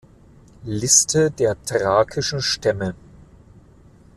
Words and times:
Liste 0.65 1.29
der 1.29 1.55
thrakischen 1.63 2.41
Stämme 2.41 2.95